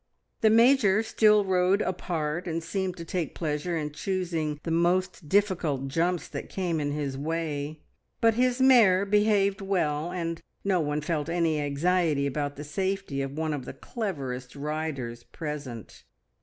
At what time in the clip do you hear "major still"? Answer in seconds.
0.49-1.45